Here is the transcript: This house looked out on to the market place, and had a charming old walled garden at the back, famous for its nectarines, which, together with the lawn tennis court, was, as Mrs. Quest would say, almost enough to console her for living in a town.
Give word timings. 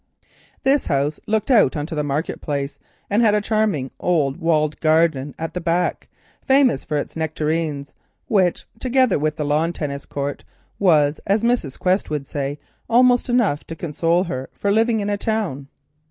This 0.63 0.87
house 0.87 1.19
looked 1.27 1.51
out 1.51 1.77
on 1.77 1.85
to 1.85 1.93
the 1.93 2.03
market 2.03 2.41
place, 2.41 2.79
and 3.07 3.21
had 3.21 3.35
a 3.35 3.39
charming 3.39 3.91
old 3.99 4.37
walled 4.37 4.79
garden 4.79 5.35
at 5.37 5.53
the 5.53 5.61
back, 5.61 6.07
famous 6.43 6.83
for 6.83 6.97
its 6.97 7.15
nectarines, 7.15 7.93
which, 8.27 8.65
together 8.79 9.19
with 9.19 9.35
the 9.35 9.45
lawn 9.45 9.73
tennis 9.73 10.07
court, 10.07 10.43
was, 10.79 11.19
as 11.27 11.43
Mrs. 11.43 11.77
Quest 11.77 12.09
would 12.09 12.25
say, 12.25 12.57
almost 12.89 13.29
enough 13.29 13.63
to 13.65 13.75
console 13.75 14.23
her 14.23 14.49
for 14.53 14.71
living 14.71 15.01
in 15.01 15.09
a 15.11 15.17
town. 15.17 15.67